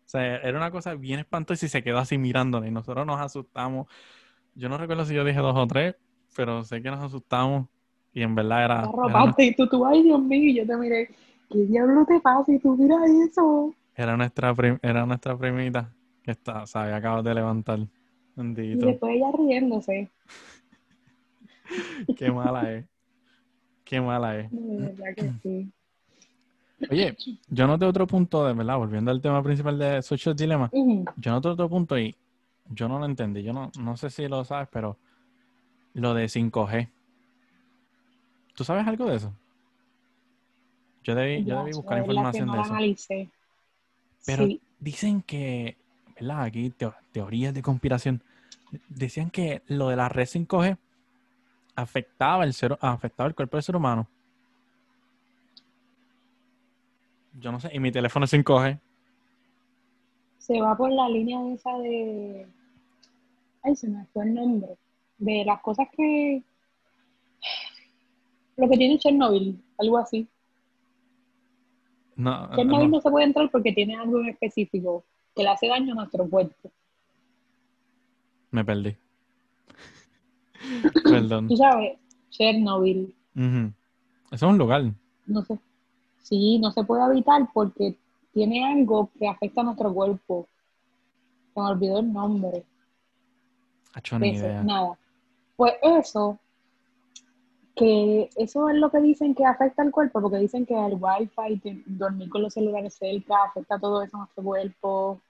[0.05, 3.19] O sea, era una cosa bien espantosa y se quedó así mirándonos y nosotros nos
[3.19, 3.85] asustamos.
[4.59, 5.95] Yo no recuerdo si yo dije dos o tres,
[6.35, 7.67] pero sé que nos asustamos
[8.13, 8.81] y en verdad era...
[8.81, 11.09] Te era arropaste y tú, tú, ay Dios mío, y yo te miré,
[11.49, 12.51] ¿qué diablo te pasa?
[12.51, 13.73] Y tú, mira eso.
[13.95, 15.89] Era nuestra, prim- era nuestra primita
[16.23, 17.79] que está, se había acabado de levantar.
[18.35, 20.09] Y después ella riéndose.
[22.17, 22.85] Qué mala es.
[23.85, 24.51] Qué mala es.
[24.51, 25.71] De verdad que sí.
[26.89, 27.15] Oye,
[27.49, 30.69] yo noté otro punto de verdad, volviendo al tema principal de Social Dilemma.
[31.17, 32.13] Yo noté otro punto y
[32.69, 33.43] yo no lo entendí.
[33.43, 34.97] Yo no, no sé si lo sabes, pero
[35.93, 36.89] lo de 5G.
[38.55, 39.33] ¿Tú sabes algo de eso?
[41.03, 42.73] Yo debí, yo debí buscar información no de eso.
[42.73, 43.29] analicé.
[44.25, 45.77] Pero Sí, dicen que,
[46.19, 46.43] ¿verdad?
[46.43, 48.21] Aquí teo- teorías de conspiración.
[48.89, 50.77] Decían que lo de la red 5G
[51.75, 54.07] afectaba el, ser, afectaba el cuerpo del ser humano.
[57.39, 58.79] Yo no sé, y mi teléfono es 5G.
[60.39, 62.47] se va por la línea esa de.
[63.63, 64.77] Ay, se me fue el nombre.
[65.17, 66.41] De las cosas que.
[68.57, 70.27] Lo que tiene Chernobyl, algo así.
[72.15, 72.97] No, Chernobyl no.
[72.97, 75.03] no se puede entrar porque tiene algo en específico
[75.35, 76.71] que le hace daño a nuestro cuerpo.
[78.51, 78.95] Me perdí.
[81.03, 81.47] Perdón.
[81.47, 81.97] Tú sabes,
[82.29, 83.71] Chernobyl, Ujú.
[84.31, 84.83] Eso es un lugar.
[85.25, 85.57] no sé.
[86.23, 87.95] Sí, no se puede habitar porque
[88.33, 90.47] tiene algo que afecta a nuestro cuerpo.
[91.53, 92.63] Se me olvidó el nombre.
[93.93, 94.63] Hacho, ni idea.
[94.63, 94.97] nada.
[95.55, 96.37] Pues eso,
[97.75, 101.83] que eso es lo que dicen que afecta al cuerpo, porque dicen que el wifi,
[101.85, 105.21] dormir con los celulares cerca, afecta todo eso a nuestro cuerpo,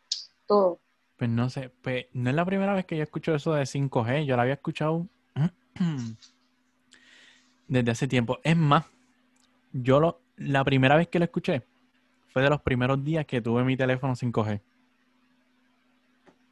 [0.47, 0.79] todo.
[1.15, 4.25] Pues no sé, pues no es la primera vez que yo escucho eso de 5G.
[4.25, 5.05] Yo lo había escuchado
[7.67, 8.39] desde hace tiempo.
[8.43, 8.85] Es más,
[9.71, 11.63] yo lo, la primera vez que lo escuché
[12.29, 14.61] fue de los primeros días que tuve mi teléfono 5G.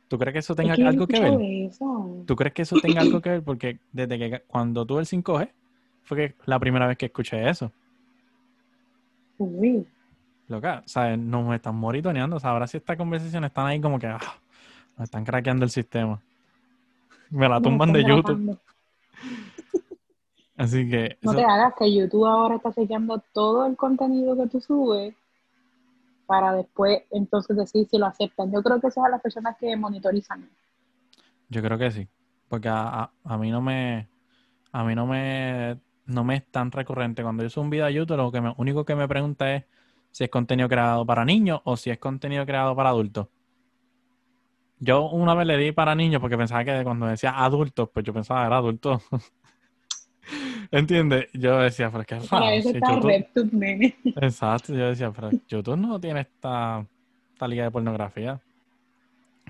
[0.08, 1.40] ¿Tú crees que eso tenga Es que yo algo que ver?
[1.42, 2.24] eso.
[2.26, 3.44] ¿Tú crees que eso tenga algo que ver?
[3.44, 5.50] Porque desde que cuando tuve el 5G
[6.04, 7.72] fue que la primera vez que escuché eso.
[9.38, 9.86] Uy,
[10.48, 11.20] Loca, ¿sabes?
[11.20, 12.40] Nos están moritoneando.
[12.40, 14.20] Sabrá si estas conversaciones están ahí como que ah,
[14.98, 16.22] nos están craqueando el sistema.
[17.30, 18.58] Me la tumban de YouTube.
[20.56, 24.48] Así que No eso- te hagas que YouTube ahora está chequeando todo el contenido que
[24.48, 25.14] tú subes
[26.28, 28.52] para después entonces decir si lo aceptan.
[28.54, 30.50] Yo creo que esas son las personas que monitorizan.
[31.50, 32.08] yo creo que sí.
[32.48, 34.10] Porque a, a- a mí no me.
[34.72, 35.80] A mí no me.
[36.06, 37.24] No me es tan recurrente.
[37.24, 39.66] Cuando yo subo un video a YouTube, lo que me- único que me pregunta es
[40.12, 43.30] si es contenido creado para niños o si es contenido creado para adultos.
[44.80, 48.14] Yo una vez le di para niños porque pensaba que cuando decía adultos, pues yo
[48.14, 49.02] pensaba que era adulto.
[50.72, 51.28] ¿Entiendes?
[51.34, 53.98] Yo decía, pero es que es Para eso si está YouTube- RedTube, nene.
[54.22, 56.86] Exacto, yo decía, pero YouTube no tiene esta,
[57.34, 58.40] esta liga de pornografía.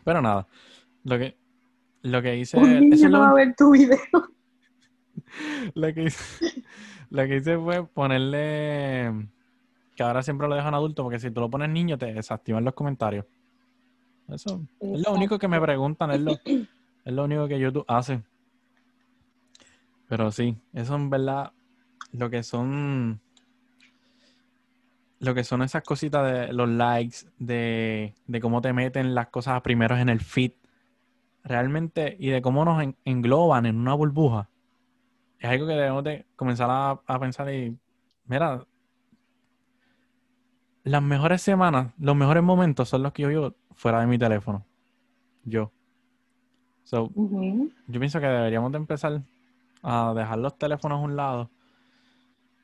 [0.03, 0.47] Pero nada,
[1.03, 1.35] lo que,
[2.03, 3.97] lo que hice, Un niño no lo, va a ver tu video.
[5.73, 6.63] lo que hice,
[7.09, 9.27] lo que hice fue ponerle,
[9.95, 12.73] que ahora siempre lo dejan adulto, porque si tú lo pones niño te desactivan los
[12.73, 13.25] comentarios.
[14.29, 18.21] Eso es lo único que me preguntan, es lo, es lo único que YouTube hace.
[20.07, 21.51] Pero sí, eso en verdad,
[22.13, 23.19] lo que son,
[25.19, 29.61] lo que son esas cositas de los likes, de, de cómo te meten las cosas
[29.61, 30.51] primeros en el feed,
[31.43, 34.49] realmente, y de cómo nos en- engloban en una burbuja,
[35.39, 37.77] es algo que debemos de comenzar a, a pensar y,
[38.25, 38.65] mira,
[40.83, 44.65] las mejores semanas, los mejores momentos son los que yo vivo fuera de mi teléfono.
[45.43, 45.71] Yo.
[46.85, 47.11] So,
[47.87, 49.21] yo pienso que deberíamos de empezar
[49.83, 51.49] a dejar los teléfonos a un lado.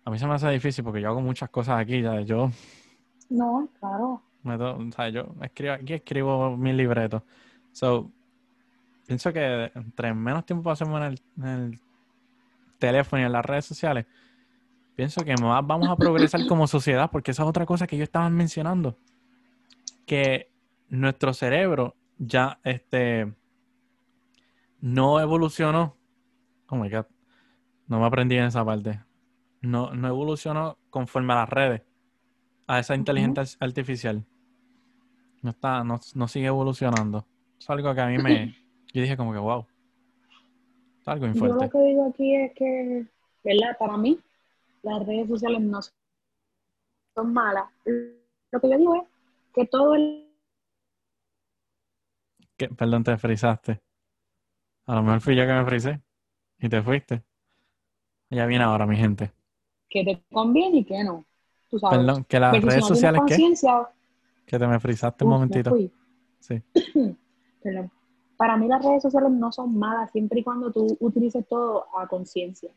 [0.06, 2.02] A mí se me hace difícil porque yo hago muchas cosas aquí.
[2.02, 2.20] ya.
[2.22, 2.52] Yo,
[3.30, 4.22] No, claro.
[4.44, 7.22] me to- o sea, yo escribo, aquí escribo mis libretos.
[7.72, 8.12] So,
[9.08, 11.80] pienso que entre menos tiempo pasemos en el, en el
[12.80, 14.06] teléfono y en las redes sociales,
[14.96, 18.04] pienso que más vamos a progresar como sociedad porque esa es otra cosa que yo
[18.04, 18.98] estaba mencionando.
[20.06, 20.52] Que
[20.90, 23.34] nuestro cerebro ya este,
[24.82, 25.96] no evolucionó.
[26.74, 27.06] Oh my God.
[27.88, 29.00] No me aprendí en esa parte.
[29.62, 31.84] No, no evolucionó conforme a las redes.
[32.66, 34.26] A esa inteligencia artificial.
[35.44, 37.28] No está, no, no sigue evolucionando.
[37.60, 38.56] Es algo que a mí me.
[38.94, 39.68] Yo dije como que wow.
[41.02, 43.06] Es algo muy Yo lo que digo aquí es que,
[43.44, 43.78] ¿verdad?
[43.78, 44.20] Para mí,
[44.82, 45.80] las redes sociales no
[47.16, 47.70] son malas.
[48.52, 49.04] Lo que yo digo es
[49.54, 50.28] que todo el
[52.58, 52.70] ¿Qué?
[52.70, 53.82] Perdón, te frizaste.
[54.86, 56.02] A lo mejor fui yo que me frisé.
[56.64, 57.24] Y te fuiste.
[58.30, 59.32] Ya viene ahora, mi gente.
[59.90, 61.26] que te conviene y que no.
[61.70, 62.00] Tú sabes.
[62.00, 63.44] Perdón, que las si redes no sociales, ¿qué?
[64.46, 65.70] Que te me frizaste un uf, me momentito.
[65.70, 65.92] fui.
[66.40, 66.64] Sí.
[67.64, 67.92] Perdón.
[68.38, 72.08] Para mí las redes sociales no son malas siempre y cuando tú utilices todo a
[72.08, 72.72] conciencia.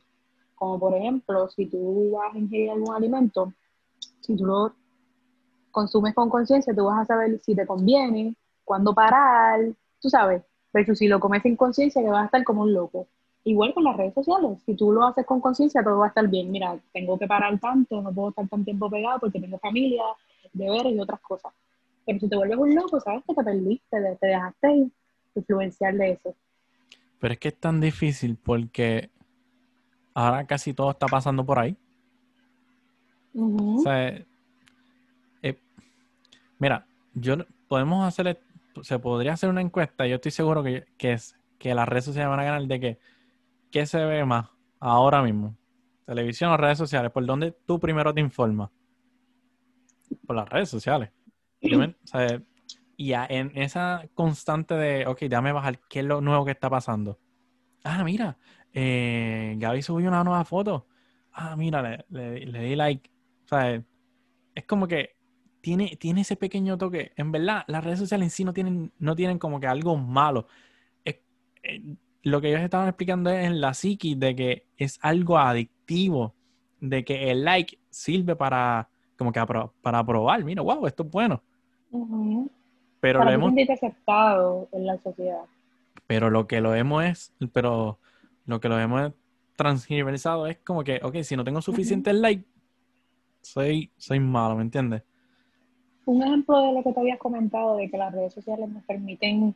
[0.54, 3.54] Como por ejemplo, si tú vas a ingerir algún alimento,
[4.20, 4.76] si tú lo
[5.70, 9.60] consumes con conciencia, tú vas a saber si te conviene, cuándo parar,
[10.00, 10.42] tú sabes.
[10.72, 13.08] Pero si lo comes sin conciencia, que vas a estar como un loco.
[13.46, 16.26] Igual con las redes sociales, si tú lo haces con conciencia, todo va a estar
[16.26, 16.50] bien.
[16.50, 20.02] Mira, tengo que parar tanto, no puedo estar tan tiempo pegado porque tengo familia,
[20.52, 21.52] deberes y otras cosas.
[22.04, 24.88] Pero si te vuelves un loco, sabes que te perdiste, te- te dejaste
[25.36, 26.34] influenciar de eso.
[27.20, 29.10] Pero es que es tan difícil porque
[30.12, 31.76] ahora casi todo está pasando por ahí.
[33.32, 34.08] O sea,
[35.42, 35.58] eh,
[36.58, 37.36] mira, yo
[37.68, 38.40] podemos hacer,
[38.82, 40.04] se podría hacer una encuesta.
[40.08, 42.98] Yo estoy seguro que, que es que las redes sociales van a ganar de que
[43.70, 44.48] qué se ve más
[44.80, 45.56] ahora mismo,
[46.04, 47.10] televisión o redes sociales.
[47.10, 48.70] ¿Por dónde tú primero te informas?
[50.26, 51.10] Por las redes sociales.
[51.62, 52.42] O sea,
[52.96, 57.18] Y en esa constante de, ok, déjame bajar, ¿qué es lo nuevo que está pasando?
[57.84, 58.38] Ah, mira,
[58.72, 60.86] eh, Gaby subió una nueva foto.
[61.32, 63.10] Ah, mira, le, di like.
[63.44, 63.82] O sea,
[64.54, 65.16] es como que
[65.60, 67.12] tiene, tiene ese pequeño toque.
[67.16, 70.46] En verdad, las redes sociales en sí no tienen, no tienen como que algo malo.
[71.04, 71.16] Es,
[71.62, 76.34] eh, lo que ellos estaban explicando es en la psiqui de que es algo adictivo,
[76.80, 79.40] de que el like sirve para como que
[79.80, 81.40] para probar, mira, wow, esto es bueno.
[82.98, 85.42] Pero lo hemos aceptado en la sociedad.
[86.08, 88.00] Pero lo que lo hemos es, pero
[88.44, 89.12] lo que lo hemos
[89.54, 92.44] transgiversado es como que, ok, si no tengo suficiente like,
[93.40, 95.04] soy, soy malo, ¿me entiendes?
[96.06, 99.54] Un ejemplo de lo que te habías comentado, de que las redes sociales nos permiten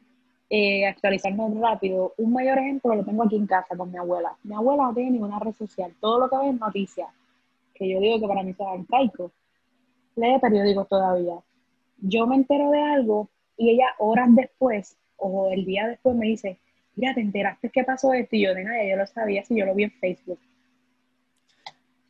[0.52, 4.36] eh, actualizarnos rápido, un mayor ejemplo lo tengo aquí en casa con mi abuela.
[4.42, 7.08] Mi abuela no tiene ninguna red social, todo lo que ve es noticias,
[7.72, 9.30] que yo digo que para mí es arcaico.
[10.16, 11.36] Lee periódicos todavía.
[11.98, 16.58] Yo me entero de algo y ella horas después o el día después me dice,
[16.96, 18.34] mira, ¿te enteraste que pasó esto?
[18.34, 20.40] Y yo, de nada, yo lo sabía si yo lo vi en Facebook.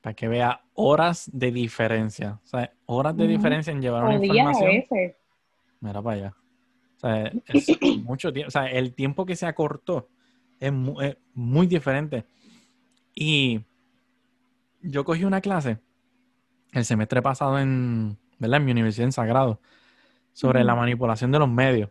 [0.01, 2.41] Para que vea horas de diferencia.
[2.43, 4.71] O sea, horas de diferencia en llevar una información.
[4.71, 5.17] A veces.
[5.81, 6.35] Mira para allá.
[7.01, 7.67] O sea, es
[8.05, 8.49] mucho tiempo.
[8.49, 10.09] O sea, el tiempo que se acortó
[10.59, 10.71] es
[11.35, 12.27] muy, diferente.
[13.15, 13.63] Y
[14.83, 15.79] yo cogí una clase
[16.73, 18.59] el semestre pasado en, ¿verdad?
[18.59, 19.61] en mi universidad en Sagrado
[20.35, 21.89] sobre la manipulación de los medios.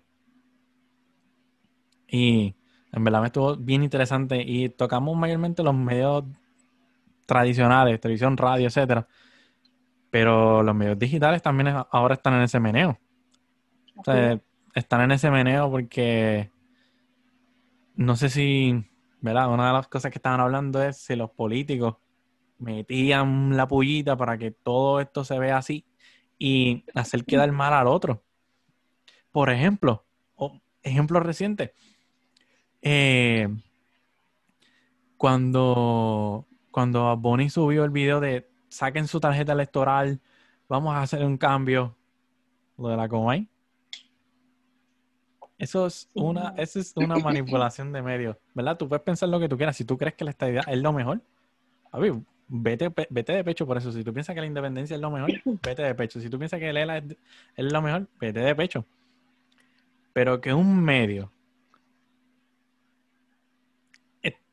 [2.08, 2.56] Y
[2.92, 6.24] en verdad me estuvo bien interesante y tocamos mayormente los medios
[7.26, 9.08] tradicionales, televisión, radio, etcétera.
[10.12, 13.00] Pero los medios digitales también ahora están en ese meneo.
[13.96, 14.40] O sea,
[14.74, 16.52] están en ese meneo porque
[17.96, 18.86] no sé si,
[19.22, 19.52] ¿verdad?
[19.52, 21.98] Una de las cosas que estaban hablando es si los políticos
[22.58, 25.86] metían la pullita para que todo esto se vea así
[26.38, 28.24] y hacer quedar mal al otro.
[29.32, 30.06] Por ejemplo,
[30.82, 31.74] ejemplo reciente,
[32.82, 33.50] eh,
[35.18, 40.22] cuando, cuando Bonnie subió el video de saquen su tarjeta electoral,
[40.70, 41.98] vamos a hacer un cambio,
[42.78, 43.50] lo de la Comay.
[45.60, 48.78] Eso es una, eso es una manipulación de medios, ¿verdad?
[48.78, 49.78] Tú puedes pensar lo que tú quieras.
[49.78, 51.22] Si tú crees que la estadidad es lo mejor,
[52.48, 53.92] vete, vete de pecho por eso.
[53.92, 55.30] Si tú piensas que la independencia es lo mejor,
[55.62, 56.20] vete de pecho.
[56.20, 57.04] Si tú piensas que Lela es,
[57.56, 58.86] es lo mejor, vete de pecho.
[60.14, 61.32] Pero que un medio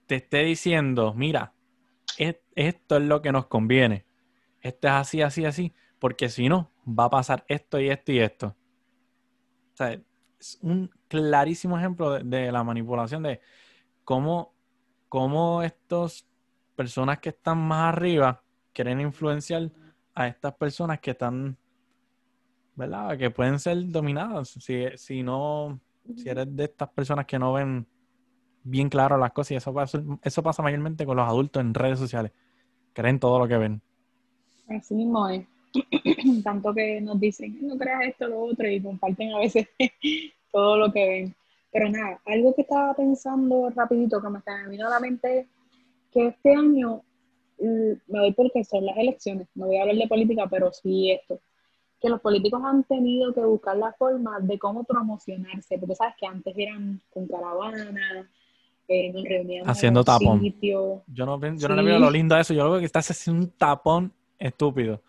[0.06, 1.52] te esté diciendo, mira,
[2.16, 4.04] esto es lo que nos conviene.
[4.60, 5.72] Esto es así, así, así.
[5.98, 8.56] Porque si no, va a pasar esto y esto y esto.
[9.74, 10.00] O sea,
[10.46, 13.40] es un clarísimo ejemplo de, la manipulación de
[14.04, 14.52] cómo,
[15.08, 16.26] cómo estas
[16.74, 19.70] personas que están más arriba quieren influenciar
[20.14, 21.56] a estas personas que están,
[22.74, 23.16] ¿verdad?
[23.18, 24.50] Que pueden ser dominadas.
[24.50, 25.80] Si, si no,
[26.14, 27.86] si eres de estas personas que no ven
[28.62, 31.98] bien claro las cosas y eso pasa, eso pasa mayormente con los adultos en redes
[31.98, 32.32] sociales.
[32.92, 33.82] Creen todo lo que ven.
[34.68, 35.46] Así mismo es.
[36.44, 39.68] Tanto que nos dicen, no creas esto, lo otro, y comparten a veces
[40.56, 41.36] todo lo que ven.
[41.70, 45.46] Pero nada, algo que estaba pensando rapidito, que me está viniendo a la mente,
[46.10, 47.02] que este año
[47.58, 51.10] mm, me doy porque son las elecciones, no voy a hablar de política, pero sí
[51.10, 51.40] esto,
[52.00, 56.26] que los políticos han tenido que buscar la forma de cómo promocionarse, porque sabes que
[56.26, 58.26] antes eran con caravanas,
[59.66, 60.40] haciendo tapón.
[60.62, 63.44] Yo no, yo no le veo lo lindo a eso, yo creo que estás haciendo
[63.44, 65.02] un tapón estúpido.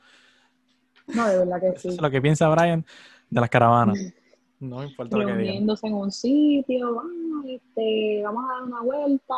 [1.08, 1.88] No, de verdad que sí.
[1.88, 2.86] es lo que piensa Brian
[3.30, 3.98] de las caravanas.
[4.60, 5.54] No importa lo que diga.
[5.54, 9.36] en un sitio, vamos, este, vamos a dar una vuelta,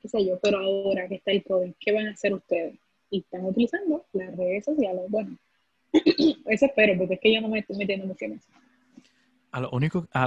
[0.00, 2.78] qué sé yo, pero ahora que está el COVID, ¿qué van a hacer ustedes?
[3.10, 5.04] Y están utilizando las redes sociales.
[5.08, 5.36] Bueno,
[5.92, 8.48] eso espero, porque es que yo no me estoy metiendo mucho en eso.
[9.50, 10.24] A lo único, a,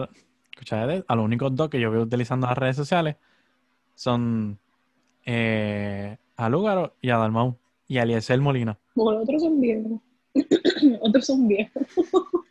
[1.08, 3.15] a los únicos dos que yo veo utilizando las redes sociales
[3.95, 4.60] son
[5.26, 8.78] eh, Alúgaro y Adalmau y Eliezer Molina.
[8.96, 10.02] Bueno, otros son viejos.
[11.02, 11.83] otros son viejos.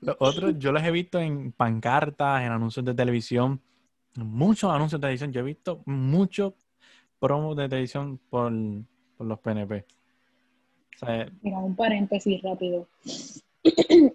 [0.00, 3.60] Los otros yo los he visto en pancartas, en anuncios de televisión,
[4.16, 5.32] muchos anuncios de televisión.
[5.32, 6.54] Yo he visto muchos
[7.18, 9.84] promos de televisión por, los PNP.
[11.42, 12.88] Mira, un paréntesis rápido.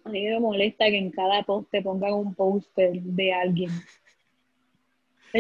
[0.06, 3.72] A mí me molesta que en cada post te pongan un póster de alguien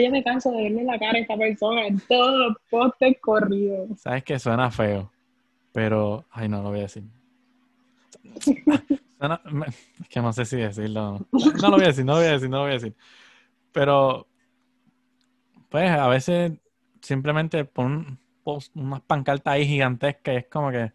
[0.04, 3.90] yo me canso de verle la cara a esta persona en todos los postes corridos.
[4.00, 5.12] Sabes que suena feo,
[5.72, 7.04] pero, ay, no lo voy a decir.
[9.34, 11.26] es que no sé si decirlo.
[11.32, 12.96] No, lo voy a decir, no lo voy a decir, no lo voy a decir.
[13.72, 14.28] Pero,
[15.70, 16.54] pues, a veces
[17.02, 18.20] simplemente pon
[18.74, 20.92] unas pancartas ahí gigantescas y es como que.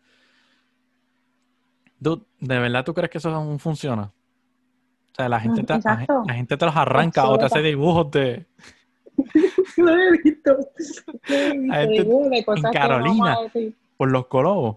[1.99, 4.03] ¿de verdad tú crees que eso funciona?
[4.03, 8.47] O sea, la gente, te, la, gente te los arranca o te hace dibujos de...
[9.76, 10.57] Lo he visto.
[11.28, 12.31] He visto.
[12.31, 13.37] De cosas no Carolina.
[13.97, 14.76] por los colobos.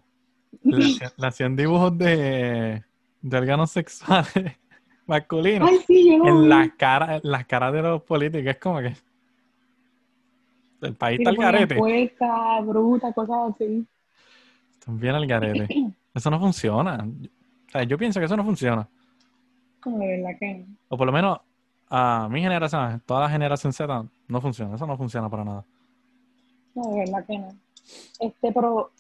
[0.64, 0.78] Le,
[1.18, 2.84] le hacían dibujos de,
[3.24, 4.28] de órganos sexuales
[5.08, 8.46] masculinos Ay, sí, en las caras, en las caras de los políticos.
[8.48, 8.94] Es como que
[10.82, 11.76] el país Sí, está al garete.
[11.76, 13.88] puerca, bruta, cosas así.
[14.74, 15.68] Están bien al garete.
[16.14, 17.08] Eso no funciona.
[17.68, 18.88] O sea, yo pienso que eso no funciona.
[19.84, 20.66] No, de verdad que no.
[20.90, 21.40] O por lo menos
[21.90, 24.76] a mi generación, toda la generación Z, no funciona.
[24.76, 25.66] Eso no funciona para nada.
[26.76, 27.48] No, de verdad que no.
[28.20, 28.92] Este, pero,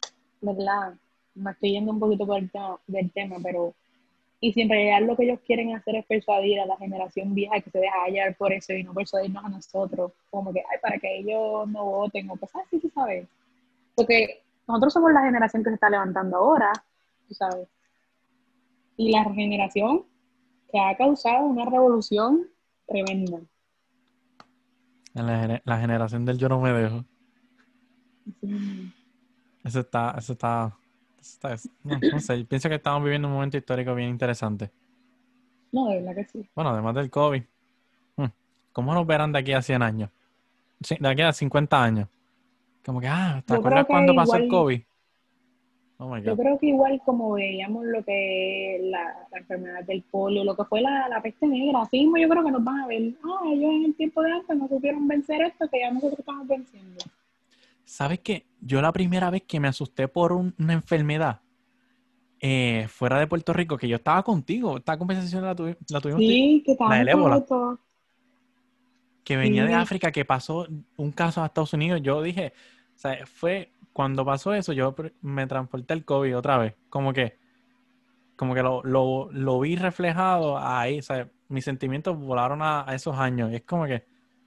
[0.41, 0.95] ¿verdad?
[1.35, 3.75] Me estoy yendo un poquito por el tema, del tema, pero.
[4.43, 7.61] Y si en realidad lo que ellos quieren hacer es persuadir a la generación vieja
[7.61, 10.99] que se deja hallar por eso y no persuadirnos a nosotros, como que, ay, para
[10.99, 13.25] que ellos no voten o cosas así, tú sabes.
[13.95, 16.73] Porque nosotros somos la generación que se está levantando ahora,
[17.25, 17.69] tú sabes.
[18.97, 20.03] Y la generación
[20.69, 22.45] que ha causado una revolución
[22.85, 23.39] tremenda.
[25.15, 27.05] En la, la generación del yo no me dejo.
[28.41, 28.91] Sí.
[29.63, 30.77] Eso está, eso está,
[31.23, 34.69] está- no, no sé, pienso que estamos viviendo un momento histórico bien interesante.
[35.71, 36.49] No, de verdad que sí.
[36.53, 37.41] Bueno, además del COVID.
[38.17, 38.25] hmm,
[38.73, 40.09] ¿Cómo nos verán de aquí a 100 años?
[40.99, 42.07] De aquí a 50 años.
[42.85, 44.81] Como que, ah, ¿te Yo acuerdas cuando pasó el COVID?
[45.97, 50.43] Oh my Yo creo que igual como veíamos lo que la, la enfermedad del polio,
[50.43, 52.87] lo que fue la, la peste negra, así mismo yo creo que nos van a
[52.87, 56.19] ver, ah, ellos en el tiempo de antes no supieron vencer esto que ya nosotros
[56.19, 57.05] estamos venciendo.
[57.85, 58.45] ¿Sabes qué?
[58.61, 61.41] Yo la primera vez que me asusté por un- una enfermedad
[62.39, 66.21] eh, fuera de Puerto Rico, que yo estaba contigo, esta conversación la, tuvi- la tuvimos
[66.21, 67.45] Sí, que La del ébola.
[69.23, 69.73] que venía de.
[69.73, 70.67] África, que pasó
[70.97, 72.51] un caso a Estados Unidos, yo dije,
[72.95, 77.37] o sea, fue cuando pasó eso, yo me transporté al COVID otra vez, como que,
[78.35, 82.95] como que lo, lo, lo vi reflejado ahí, o sea, mis sentimientos volaron a, a
[82.95, 84.03] esos años, y es como que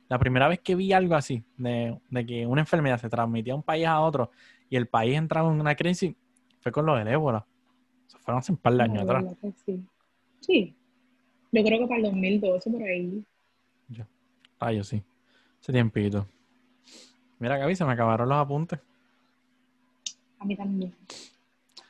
[0.09, 3.57] la primera vez que vi algo así, de, de que una enfermedad se transmitía de
[3.59, 4.31] un país a otro,
[4.71, 6.15] y el país entraba en una crisis,
[6.61, 7.45] fue con lo del ébola.
[8.07, 9.25] Eso fueron hace un par de años atrás.
[9.65, 9.85] sí.
[10.41, 10.75] Sí,
[11.51, 13.25] yo creo que para el 2012 por ahí.
[14.59, 15.03] Ay, yo sí.
[15.61, 16.27] Ese tiempito.
[17.39, 18.79] Mira, Gaby, se me acabaron los apuntes.
[20.39, 20.95] A mí también.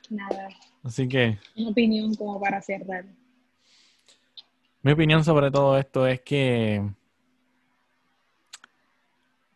[0.09, 0.49] Nada,
[0.83, 3.05] Así que una opinión como para cerrar.
[4.81, 6.81] mi opinión sobre todo esto es que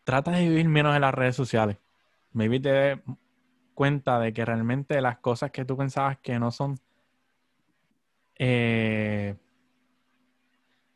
[0.03, 1.77] trata de vivir menos en las redes sociales.
[2.33, 2.99] Maybe te des
[3.75, 6.79] cuenta de que realmente las cosas que tú pensabas que no son
[8.37, 9.35] eh,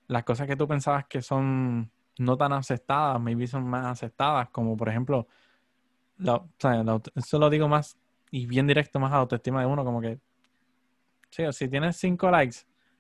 [0.08, 4.78] las cosas que tú pensabas que son no tan aceptadas, maybe son más aceptadas, como
[4.78, 5.28] por ejemplo,
[6.20, 7.98] la- o sea, la auto- eso lo digo más
[8.32, 10.20] y bien directo más a la autoestima de uno, como que,
[11.30, 12.58] sí, si tienes cinco likes,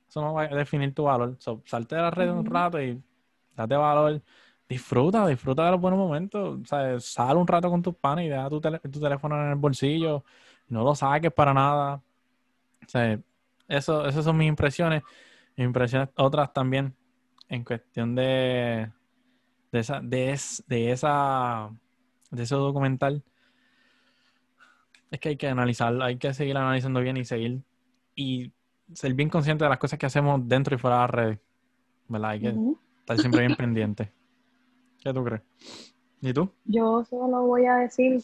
[0.08, 1.36] eso no va a definir tu valor.
[1.40, 3.02] So, salte de la red un rato y
[3.56, 4.22] date valor.
[4.68, 6.60] Disfruta, disfruta de los buenos momentos.
[6.62, 9.50] O sea, sal un rato con tus panes y deja tu, tele- tu teléfono en
[9.52, 10.24] el bolsillo.
[10.68, 11.96] No lo saques para nada.
[12.84, 13.20] O sea,
[13.68, 15.04] eso, esas son mis impresiones.
[15.56, 16.96] Mis impresiones otras también
[17.48, 18.92] en cuestión de,
[19.72, 21.70] de esa, de, es- de esa,
[22.32, 23.24] de ese documental.
[25.12, 27.62] Es que hay que analizarlo, hay que seguir analizando bien y seguir
[28.16, 28.52] y
[28.94, 31.40] ser bien consciente de las cosas que hacemos dentro y fuera de las redes.
[32.08, 32.30] ¿Verdad?
[32.32, 32.48] Hay que
[33.00, 34.12] estar siempre bien pendiente.
[35.06, 35.44] ¿Qué tú crees?
[36.20, 36.50] ¿Y tú?
[36.66, 38.24] Yo solo voy a decir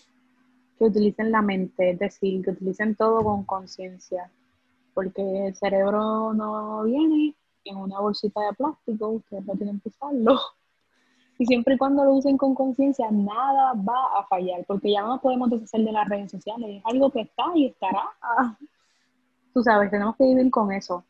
[0.79, 4.32] que utilicen la mente, es decir, que utilicen todo con conciencia,
[4.95, 10.39] porque el cerebro no viene en una bolsita de plástico, ustedes no tienen que usarlo.
[11.38, 15.19] Y siempre y cuando lo usen con conciencia, nada va a fallar, porque ya no
[15.19, 18.03] podemos deshacer de las redes sociales, es algo que está y estará.
[19.51, 21.03] Tú sabes, tenemos que vivir con eso.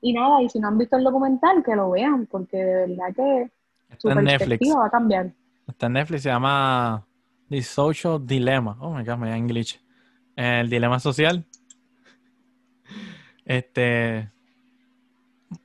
[0.00, 3.14] Y nada, y si no han visto el documental, que lo vean, porque de verdad
[3.14, 3.50] que
[3.88, 4.38] Está en Netflix.
[4.38, 5.32] perspectiva va a cambiar.
[5.66, 7.06] Está en Netflix, se llama
[7.48, 8.76] The Social Dilemma.
[8.80, 9.80] Oh my god, me da English.
[10.36, 11.44] El dilema social.
[13.44, 14.30] Este.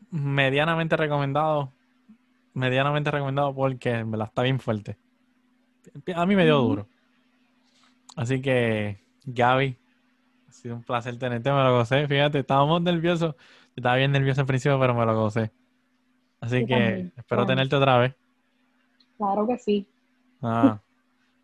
[0.10, 1.72] Medianamente recomendado.
[2.54, 4.98] Medianamente recomendado porque en verdad está bien fuerte.
[6.16, 6.88] A mí me dio duro.
[8.16, 9.78] Así que, Gaby,
[10.48, 12.08] ha sido un placer tenerte, me lo gocé.
[12.08, 13.36] Fíjate, estábamos nerviosos.
[13.76, 15.52] Estaba bien nervioso al principio, pero me lo gocé.
[16.42, 17.14] Así Yo que también.
[17.16, 18.16] espero tenerte otra vez.
[19.18, 19.88] Claro que sí.
[20.42, 20.82] Ah,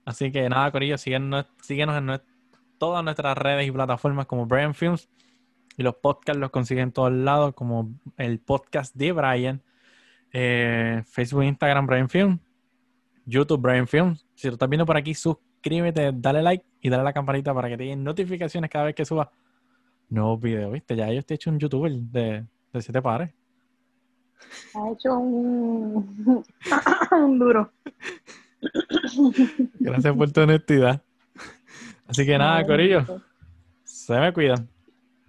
[0.04, 2.20] así que nada, Corillo, síguenos, síguenos en
[2.80, 5.08] todas nuestras redes y plataformas como Brian Films.
[5.78, 9.62] Y los podcasts los consiguen en todos lados, como el podcast de Brian.
[10.34, 12.40] Eh, Facebook, Instagram, Brian Film.
[13.26, 14.26] YouTube, Brian Films.
[14.34, 17.70] Si lo estás viendo por aquí, suscríbete, dale like y dale a la campanita para
[17.70, 19.32] que te lleguen notificaciones cada vez que suba
[20.10, 20.74] nuevos videos.
[20.74, 20.96] ¿Viste?
[20.96, 23.30] Ya yo estoy hecho un youtuber de, de siete pares.
[24.74, 26.46] Ha hecho un,
[27.12, 27.72] un duro.
[29.80, 31.02] Gracias por tu honestidad.
[32.08, 33.06] Así que nada, Corillo,
[33.84, 34.70] se me cuidan.